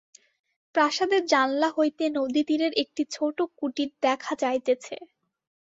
[0.75, 4.95] প্রাসাদের জানলা হইতে নদীতীরের একটি ছোটো কুটির দেখা যাইতেছে।